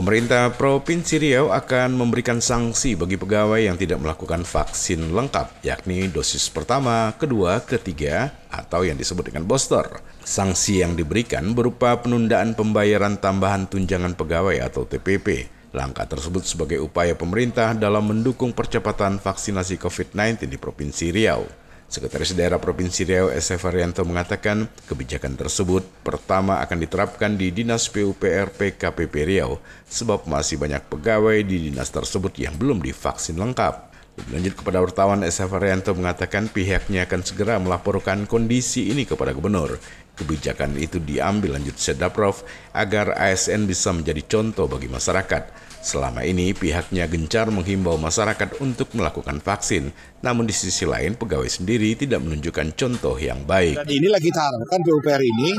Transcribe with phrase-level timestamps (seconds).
[0.00, 6.48] Pemerintah Provinsi Riau akan memberikan sanksi bagi pegawai yang tidak melakukan vaksin lengkap, yakni dosis
[6.48, 10.00] pertama, kedua, ketiga, atau yang disebut dengan booster.
[10.24, 15.52] Sanksi yang diberikan berupa penundaan pembayaran tambahan tunjangan pegawai atau TPP.
[15.76, 21.44] Langkah tersebut sebagai upaya pemerintah dalam mendukung percepatan vaksinasi COVID-19 di Provinsi Riau.
[21.90, 28.54] Sekretaris Daerah Provinsi Riau SF Arianto mengatakan kebijakan tersebut pertama akan diterapkan di Dinas PUPR
[28.54, 29.58] PKPP Riau
[29.90, 33.90] sebab masih banyak pegawai di dinas tersebut yang belum divaksin lengkap.
[34.22, 39.74] Lebih lanjut kepada wartawan SF Arianto mengatakan pihaknya akan segera melaporkan kondisi ini kepada gubernur.
[40.20, 42.44] Kebijakan itu diambil lanjut Sedaprov
[42.76, 45.72] agar ASN bisa menjadi contoh bagi masyarakat.
[45.80, 49.88] Selama ini pihaknya gencar menghimbau masyarakat untuk melakukan vaksin,
[50.20, 53.80] namun di sisi lain pegawai sendiri tidak menunjukkan contoh yang baik.
[53.80, 55.56] Dan inilah kita harapkan PUPR ini,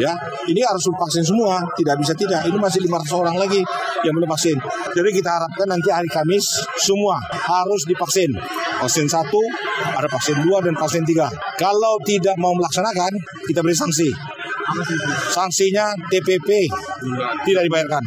[0.00, 0.16] ya,
[0.48, 2.48] ini harus vaksin semua, tidak bisa tidak.
[2.48, 3.60] Ini masih 500 orang lagi
[4.08, 4.56] yang belum vaksin.
[4.96, 6.48] Jadi kita harapkan nanti hari Kamis
[6.80, 8.32] semua harus divaksin.
[8.78, 9.42] Vaksin satu,
[9.98, 11.26] ada vaksin dua dan vaksin tiga.
[11.58, 13.10] Kalau tidak mau melaksanakan,
[13.50, 14.08] kita beri sanksi.
[15.32, 16.68] Sanksinya TPP
[17.48, 18.04] tidak dibayarkan,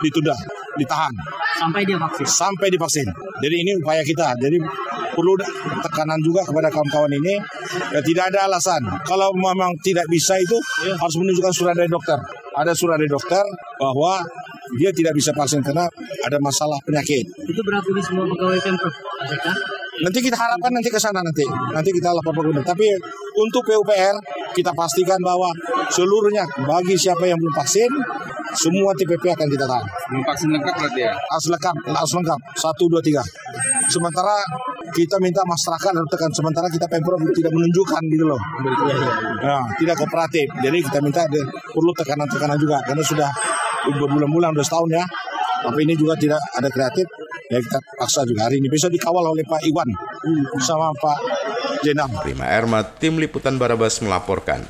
[0.00, 0.32] ditunda
[0.78, 1.10] ditahan
[1.58, 2.24] sampai dia vaksin.
[2.24, 3.08] Sampai divaksin.
[3.42, 4.38] Jadi ini upaya kita.
[4.38, 4.56] Jadi
[5.18, 5.34] perlu
[5.82, 7.34] tekanan juga kepada kawan-kawan ini.
[7.90, 8.78] Ya, tidak ada alasan.
[9.02, 10.54] Kalau memang tidak bisa itu
[10.86, 10.94] ya.
[10.94, 12.14] harus menunjukkan surat dari dokter.
[12.54, 13.42] Ada surat dari dokter
[13.82, 14.22] bahwa
[14.78, 15.90] dia tidak bisa vaksin karena
[16.22, 17.26] ada masalah penyakit.
[17.42, 18.94] Itu berarti di semua pegawai pemprov?
[19.98, 21.42] Nanti kita harapkan nanti ke sana nanti.
[21.74, 22.62] Nanti kita lapor gubernur.
[22.62, 22.86] Tapi
[23.34, 24.14] untuk PUPR
[24.54, 25.50] kita pastikan bahwa
[25.90, 27.90] seluruhnya bagi siapa yang belum vaksin
[28.54, 29.86] semua TPP akan kita tahan.
[30.24, 31.12] Vaksin lengkap berarti ya?
[31.12, 32.40] Harus lengkap, harus lengkap.
[32.56, 33.20] Satu, dua, tiga.
[33.88, 34.36] Sementara
[34.92, 36.30] kita minta masyarakat harus tekan.
[36.36, 38.40] Sementara kita pemprov tidak menunjukkan gitu loh.
[39.40, 40.46] Nah, tidak kooperatif.
[40.60, 42.76] Jadi kita minta ada, perlu tekanan-tekanan juga.
[42.84, 43.30] Karena sudah
[43.96, 45.04] berbulan-bulan, sudah setahun ya.
[45.58, 47.08] Tapi ini juga tidak ada kreatif.
[47.48, 48.68] Ya kita paksa juga hari ini.
[48.68, 49.88] Bisa dikawal oleh Pak Iwan
[50.60, 51.18] sama Pak
[51.80, 52.12] Jenam.
[52.20, 54.68] Prima Erma, Tim Liputan Barabas melaporkan.